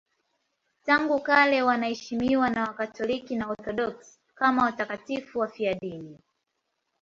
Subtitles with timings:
[0.85, 6.19] Tangu kale wanaheshimiwa na Wakatoliki na Waorthodoksi kama watakatifu wafiadini.